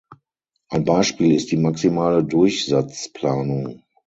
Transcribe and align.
Ein 0.69 0.83
Beispiel 0.85 1.31
ist 1.35 1.51
die 1.51 1.57
maximale 1.57 2.23
Durchsatzplanung. 2.23 3.83